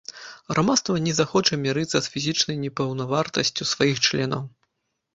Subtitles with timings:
[0.53, 4.43] Грамадства не захоча мірыцца з фізічнай непаўнавартаснасцю сваіх членаў.